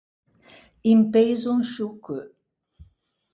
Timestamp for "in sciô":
1.57-1.89